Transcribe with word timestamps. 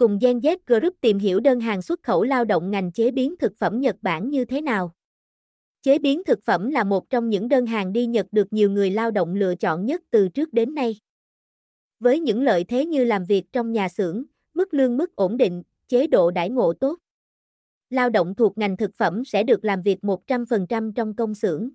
Cùng 0.00 0.18
Gen 0.20 0.38
Z 0.38 0.56
Group 0.66 0.94
tìm 1.00 1.18
hiểu 1.18 1.40
đơn 1.40 1.60
hàng 1.60 1.82
xuất 1.82 2.02
khẩu 2.02 2.22
lao 2.22 2.44
động 2.44 2.70
ngành 2.70 2.92
chế 2.92 3.10
biến 3.10 3.36
thực 3.36 3.56
phẩm 3.58 3.80
Nhật 3.80 3.96
Bản 4.02 4.30
như 4.30 4.44
thế 4.44 4.60
nào. 4.60 4.92
Chế 5.82 5.98
biến 5.98 6.24
thực 6.24 6.42
phẩm 6.42 6.70
là 6.70 6.84
một 6.84 7.10
trong 7.10 7.28
những 7.30 7.48
đơn 7.48 7.66
hàng 7.66 7.92
đi 7.92 8.06
Nhật 8.06 8.26
được 8.32 8.52
nhiều 8.52 8.70
người 8.70 8.90
lao 8.90 9.10
động 9.10 9.34
lựa 9.34 9.54
chọn 9.54 9.86
nhất 9.86 10.02
từ 10.10 10.28
trước 10.28 10.52
đến 10.52 10.74
nay. 10.74 10.96
Với 11.98 12.20
những 12.20 12.42
lợi 12.42 12.64
thế 12.64 12.86
như 12.86 13.04
làm 13.04 13.24
việc 13.24 13.52
trong 13.52 13.72
nhà 13.72 13.88
xưởng, 13.88 14.24
mức 14.54 14.74
lương 14.74 14.96
mức 14.96 15.16
ổn 15.16 15.36
định, 15.36 15.62
chế 15.88 16.06
độ 16.06 16.30
đãi 16.30 16.50
ngộ 16.50 16.72
tốt. 16.72 16.98
Lao 17.90 18.10
động 18.10 18.34
thuộc 18.34 18.58
ngành 18.58 18.76
thực 18.76 18.94
phẩm 18.94 19.24
sẽ 19.24 19.42
được 19.42 19.64
làm 19.64 19.82
việc 19.82 19.98
100% 20.02 20.92
trong 20.92 21.16
công 21.16 21.34
xưởng. 21.34 21.70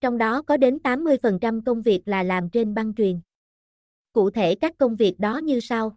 Trong 0.00 0.18
đó 0.18 0.42
có 0.42 0.56
đến 0.56 0.78
80% 0.84 1.62
công 1.66 1.82
việc 1.82 2.02
là 2.06 2.22
làm 2.22 2.50
trên 2.50 2.74
băng 2.74 2.94
truyền. 2.94 3.20
Cụ 4.12 4.30
thể 4.30 4.54
các 4.54 4.78
công 4.78 4.96
việc 4.96 5.20
đó 5.20 5.38
như 5.38 5.60
sau. 5.60 5.96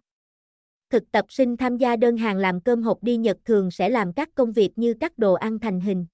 Thực 0.90 1.10
tập 1.10 1.24
sinh 1.28 1.56
tham 1.56 1.76
gia 1.76 1.96
đơn 1.96 2.16
hàng 2.16 2.36
làm 2.36 2.60
cơm 2.60 2.82
hộp 2.82 3.02
đi 3.02 3.16
Nhật 3.16 3.38
thường 3.44 3.70
sẽ 3.70 3.88
làm 3.88 4.12
các 4.12 4.28
công 4.34 4.52
việc 4.52 4.70
như 4.76 4.94
cắt 5.00 5.18
đồ 5.18 5.34
ăn 5.34 5.58
thành 5.58 5.80
hình. 5.80 6.06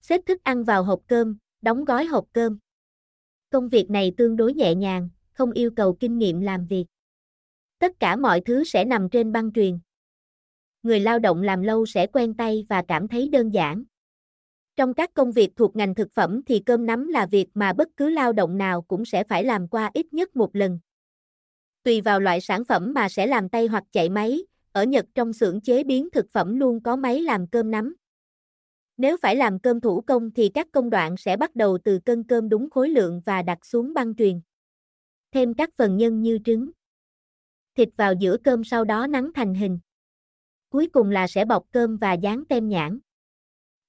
Xếp 0.00 0.20
thức 0.26 0.44
ăn 0.44 0.64
vào 0.64 0.82
hộp 0.82 1.00
cơm, 1.06 1.36
đóng 1.62 1.84
gói 1.84 2.04
hộp 2.06 2.24
cơm. 2.32 2.58
Công 3.50 3.68
việc 3.68 3.90
này 3.90 4.12
tương 4.16 4.36
đối 4.36 4.54
nhẹ 4.54 4.74
nhàng, 4.74 5.08
không 5.32 5.52
yêu 5.52 5.70
cầu 5.70 5.96
kinh 6.00 6.18
nghiệm 6.18 6.40
làm 6.40 6.66
việc. 6.66 6.84
Tất 7.78 8.00
cả 8.00 8.16
mọi 8.16 8.40
thứ 8.40 8.64
sẽ 8.64 8.84
nằm 8.84 9.08
trên 9.10 9.32
băng 9.32 9.52
truyền. 9.52 9.78
Người 10.82 11.00
lao 11.00 11.18
động 11.18 11.42
làm 11.42 11.62
lâu 11.62 11.86
sẽ 11.86 12.06
quen 12.06 12.34
tay 12.34 12.66
và 12.68 12.84
cảm 12.88 13.08
thấy 13.08 13.28
đơn 13.28 13.50
giản. 13.50 13.84
Trong 14.76 14.94
các 14.94 15.14
công 15.14 15.32
việc 15.32 15.50
thuộc 15.56 15.76
ngành 15.76 15.94
thực 15.94 16.12
phẩm 16.12 16.42
thì 16.46 16.62
cơm 16.66 16.86
nắm 16.86 17.08
là 17.08 17.26
việc 17.26 17.48
mà 17.54 17.72
bất 17.72 17.88
cứ 17.96 18.08
lao 18.08 18.32
động 18.32 18.58
nào 18.58 18.82
cũng 18.82 19.04
sẽ 19.04 19.24
phải 19.24 19.44
làm 19.44 19.68
qua 19.68 19.90
ít 19.94 20.12
nhất 20.12 20.36
một 20.36 20.56
lần. 20.56 20.78
Tùy 21.82 22.00
vào 22.00 22.20
loại 22.20 22.40
sản 22.40 22.64
phẩm 22.64 22.92
mà 22.94 23.08
sẽ 23.08 23.26
làm 23.26 23.48
tay 23.48 23.66
hoặc 23.66 23.84
chạy 23.92 24.08
máy, 24.08 24.42
ở 24.72 24.84
Nhật 24.84 25.06
trong 25.14 25.32
xưởng 25.32 25.60
chế 25.60 25.84
biến 25.84 26.08
thực 26.10 26.26
phẩm 26.32 26.58
luôn 26.58 26.82
có 26.82 26.96
máy 26.96 27.22
làm 27.22 27.46
cơm 27.46 27.70
nắm. 27.70 27.94
Nếu 28.96 29.16
phải 29.16 29.36
làm 29.36 29.58
cơm 29.58 29.80
thủ 29.80 30.00
công 30.00 30.30
thì 30.30 30.48
các 30.48 30.66
công 30.72 30.90
đoạn 30.90 31.16
sẽ 31.16 31.36
bắt 31.36 31.56
đầu 31.56 31.78
từ 31.84 31.98
cân 31.98 32.24
cơm 32.24 32.48
đúng 32.48 32.70
khối 32.70 32.88
lượng 32.88 33.20
và 33.24 33.42
đặt 33.42 33.66
xuống 33.66 33.94
băng 33.94 34.14
truyền. 34.14 34.40
Thêm 35.32 35.54
các 35.54 35.70
phần 35.76 35.96
nhân 35.96 36.22
như 36.22 36.38
trứng, 36.44 36.70
thịt 37.76 37.88
vào 37.96 38.14
giữa 38.20 38.36
cơm 38.44 38.64
sau 38.64 38.84
đó 38.84 39.06
nắng 39.06 39.30
thành 39.34 39.54
hình. 39.54 39.78
Cuối 40.70 40.88
cùng 40.92 41.10
là 41.10 41.26
sẽ 41.26 41.44
bọc 41.44 41.64
cơm 41.72 41.96
và 41.96 42.12
dán 42.12 42.44
tem 42.48 42.68
nhãn. 42.68 42.98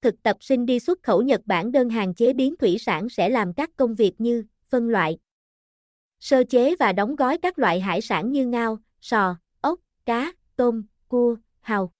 Thực 0.02 0.23
tập 0.23 0.38
sinh 0.39 0.66
đi 0.66 0.80
xuất 0.80 1.03
khẩu 1.03 1.22
Nhật 1.22 1.42
Bản 1.45 1.72
đơn 1.72 1.89
hàng 1.89 2.16
chế 2.16 2.33
biến 2.33 2.55
thủy 2.55 2.78
sản 2.80 3.09
sẽ 3.09 3.30
làm 3.30 3.53
các 3.53 3.70
công 3.76 3.95
việc 3.95 4.14
như 4.17 4.44
phân 4.70 4.89
loại, 4.89 5.17
sơ 6.22 6.44
chế 6.44 6.75
và 6.75 6.94
đóng 6.94 7.16
gói 7.16 7.38
các 7.38 7.59
loại 7.59 7.80
hải 7.80 8.02
sản 8.02 8.31
như 8.31 8.45
ngao, 8.45 8.80
sò, 9.02 9.36
ốc, 9.61 9.80
cá, 10.05 10.33
tôm, 10.55 10.83
cua, 11.08 11.36
hàu. 11.59 11.91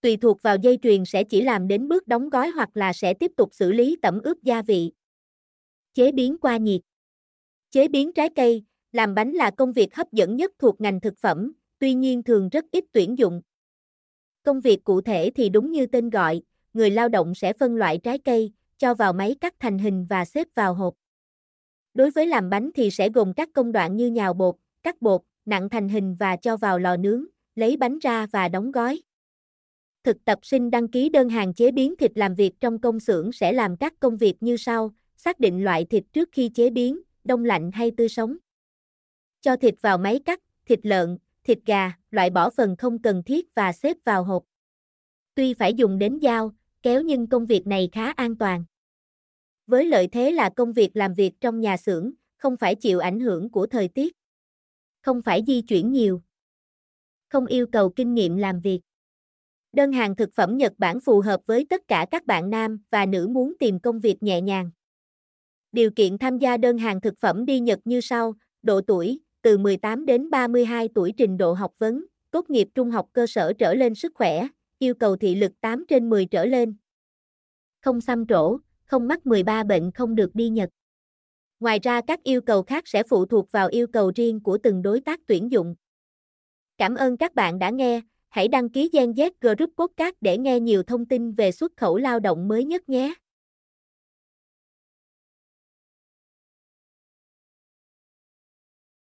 Tùy 0.00 0.16
thuộc 0.16 0.42
vào 0.42 0.56
dây 0.56 0.78
chuyền 0.82 1.04
sẽ 1.04 1.24
chỉ 1.24 1.40
làm 1.42 1.68
đến 1.68 1.88
bước 1.88 2.08
đóng 2.08 2.30
gói 2.30 2.50
hoặc 2.50 2.68
là 2.74 2.92
sẽ 2.92 3.14
tiếp 3.14 3.32
tục 3.36 3.54
xử 3.54 3.72
lý 3.72 3.96
tẩm 4.02 4.20
ướp 4.24 4.42
gia 4.42 4.62
vị. 4.62 4.92
Chế 5.94 6.12
biến 6.12 6.38
qua 6.38 6.56
nhiệt. 6.56 6.80
Chế 7.70 7.88
biến 7.88 8.12
trái 8.12 8.28
cây, 8.36 8.64
làm 8.92 9.14
bánh 9.14 9.32
là 9.32 9.50
công 9.50 9.72
việc 9.72 9.94
hấp 9.94 10.12
dẫn 10.12 10.36
nhất 10.36 10.52
thuộc 10.58 10.80
ngành 10.80 11.00
thực 11.00 11.18
phẩm, 11.18 11.52
tuy 11.78 11.94
nhiên 11.94 12.22
thường 12.22 12.48
rất 12.48 12.64
ít 12.70 12.84
tuyển 12.92 13.18
dụng. 13.18 13.42
Công 14.42 14.60
việc 14.60 14.84
cụ 14.84 15.00
thể 15.00 15.30
thì 15.34 15.48
đúng 15.48 15.72
như 15.72 15.86
tên 15.86 16.10
gọi, 16.10 16.42
người 16.72 16.90
lao 16.90 17.08
động 17.08 17.34
sẽ 17.34 17.52
phân 17.52 17.76
loại 17.76 17.98
trái 17.98 18.18
cây, 18.18 18.52
cho 18.78 18.94
vào 18.94 19.12
máy 19.12 19.36
cắt 19.40 19.54
thành 19.60 19.78
hình 19.78 20.06
và 20.08 20.24
xếp 20.24 20.48
vào 20.54 20.74
hộp. 20.74 20.94
Đối 21.94 22.10
với 22.10 22.26
làm 22.26 22.50
bánh 22.50 22.70
thì 22.74 22.90
sẽ 22.90 23.08
gồm 23.08 23.32
các 23.32 23.48
công 23.52 23.72
đoạn 23.72 23.96
như 23.96 24.06
nhào 24.06 24.34
bột, 24.34 24.54
cắt 24.82 25.02
bột, 25.02 25.20
nặng 25.44 25.68
thành 25.68 25.88
hình 25.88 26.14
và 26.14 26.36
cho 26.36 26.56
vào 26.56 26.78
lò 26.78 26.96
nướng, 26.96 27.24
lấy 27.54 27.76
bánh 27.76 27.98
ra 27.98 28.26
và 28.26 28.48
đóng 28.48 28.72
gói. 28.72 29.02
Thực 30.04 30.24
tập 30.24 30.38
sinh 30.42 30.70
đăng 30.70 30.88
ký 30.88 31.08
đơn 31.08 31.28
hàng 31.28 31.54
chế 31.54 31.70
biến 31.70 31.94
thịt 31.96 32.18
làm 32.18 32.34
việc 32.34 32.60
trong 32.60 32.78
công 32.78 33.00
xưởng 33.00 33.32
sẽ 33.32 33.52
làm 33.52 33.76
các 33.76 34.00
công 34.00 34.16
việc 34.16 34.34
như 34.40 34.56
sau, 34.56 34.94
xác 35.16 35.40
định 35.40 35.64
loại 35.64 35.84
thịt 35.84 36.04
trước 36.12 36.28
khi 36.32 36.48
chế 36.48 36.70
biến, 36.70 37.00
đông 37.24 37.44
lạnh 37.44 37.70
hay 37.72 37.90
tươi 37.96 38.08
sống. 38.08 38.36
Cho 39.40 39.56
thịt 39.56 39.74
vào 39.80 39.98
máy 39.98 40.20
cắt, 40.24 40.40
thịt 40.66 40.80
lợn, 40.82 41.18
thịt 41.44 41.58
gà, 41.66 41.92
loại 42.10 42.30
bỏ 42.30 42.50
phần 42.50 42.76
không 42.76 43.02
cần 43.02 43.22
thiết 43.22 43.54
và 43.54 43.72
xếp 43.72 43.96
vào 44.04 44.24
hộp. 44.24 44.42
Tuy 45.34 45.54
phải 45.54 45.74
dùng 45.74 45.98
đến 45.98 46.18
dao, 46.22 46.52
kéo 46.82 47.02
nhưng 47.02 47.26
công 47.26 47.46
việc 47.46 47.66
này 47.66 47.88
khá 47.92 48.12
an 48.12 48.36
toàn. 48.36 48.64
Với 49.72 49.86
lợi 49.86 50.08
thế 50.12 50.32
là 50.32 50.50
công 50.56 50.72
việc 50.72 50.90
làm 50.94 51.14
việc 51.14 51.32
trong 51.40 51.60
nhà 51.60 51.76
xưởng, 51.76 52.12
không 52.36 52.56
phải 52.56 52.74
chịu 52.74 52.98
ảnh 52.98 53.20
hưởng 53.20 53.50
của 53.50 53.66
thời 53.66 53.88
tiết. 53.88 54.16
Không 55.02 55.22
phải 55.22 55.42
di 55.46 55.62
chuyển 55.62 55.92
nhiều. 55.92 56.22
Không 57.28 57.46
yêu 57.46 57.66
cầu 57.72 57.90
kinh 57.90 58.14
nghiệm 58.14 58.36
làm 58.36 58.60
việc. 58.60 58.80
Đơn 59.72 59.92
hàng 59.92 60.16
thực 60.16 60.30
phẩm 60.34 60.56
Nhật 60.56 60.72
Bản 60.78 61.00
phù 61.00 61.20
hợp 61.20 61.40
với 61.46 61.66
tất 61.70 61.88
cả 61.88 62.06
các 62.10 62.26
bạn 62.26 62.50
nam 62.50 62.82
và 62.90 63.06
nữ 63.06 63.28
muốn 63.28 63.52
tìm 63.58 63.80
công 63.80 64.00
việc 64.00 64.22
nhẹ 64.22 64.40
nhàng. 64.40 64.70
Điều 65.72 65.90
kiện 65.90 66.18
tham 66.18 66.38
gia 66.38 66.56
đơn 66.56 66.78
hàng 66.78 67.00
thực 67.00 67.14
phẩm 67.18 67.46
đi 67.46 67.60
Nhật 67.60 67.78
như 67.84 68.00
sau, 68.00 68.34
độ 68.62 68.80
tuổi, 68.80 69.20
từ 69.42 69.58
18 69.58 70.06
đến 70.06 70.30
32 70.30 70.88
tuổi 70.94 71.12
trình 71.16 71.36
độ 71.36 71.52
học 71.52 71.72
vấn, 71.78 72.04
tốt 72.30 72.50
nghiệp 72.50 72.68
trung 72.74 72.90
học 72.90 73.08
cơ 73.12 73.26
sở 73.26 73.52
trở 73.52 73.74
lên 73.74 73.94
sức 73.94 74.12
khỏe, 74.14 74.48
yêu 74.78 74.94
cầu 74.94 75.16
thị 75.16 75.34
lực 75.34 75.52
8 75.60 75.84
trên 75.88 76.10
10 76.10 76.26
trở 76.26 76.44
lên. 76.44 76.76
Không 77.80 78.00
xăm 78.00 78.26
trổ, 78.26 78.58
không 78.92 79.08
mắc 79.08 79.26
13 79.26 79.64
bệnh 79.64 79.92
không 79.92 80.14
được 80.14 80.34
đi 80.34 80.48
Nhật. 80.48 80.70
Ngoài 81.60 81.78
ra 81.82 82.00
các 82.06 82.22
yêu 82.22 82.40
cầu 82.40 82.62
khác 82.62 82.88
sẽ 82.88 83.02
phụ 83.02 83.26
thuộc 83.26 83.52
vào 83.52 83.68
yêu 83.68 83.86
cầu 83.86 84.12
riêng 84.14 84.40
của 84.40 84.58
từng 84.62 84.82
đối 84.82 85.00
tác 85.00 85.20
tuyển 85.26 85.50
dụng. 85.50 85.74
Cảm 86.78 86.94
ơn 86.94 87.16
các 87.16 87.34
bạn 87.34 87.58
đã 87.58 87.70
nghe, 87.70 88.00
hãy 88.28 88.48
đăng 88.48 88.68
ký 88.68 88.90
Gen 88.92 89.12
Z 89.12 89.30
Group 89.40 89.70
Podcast 89.76 90.14
để 90.20 90.38
nghe 90.38 90.60
nhiều 90.60 90.82
thông 90.82 91.06
tin 91.06 91.32
về 91.32 91.52
xuất 91.52 91.72
khẩu 91.76 91.96
lao 91.96 92.20
động 92.20 92.48
mới 92.48 92.64
nhất 92.64 92.88
nhé. 92.88 93.14